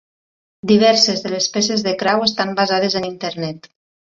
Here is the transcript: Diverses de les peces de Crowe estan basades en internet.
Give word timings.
Diverses 0.71 1.21
de 1.27 1.31
les 1.35 1.49
peces 1.57 1.85
de 1.89 1.95
Crowe 2.01 2.27
estan 2.31 2.57
basades 2.63 2.99
en 3.03 3.07
internet. 3.15 3.71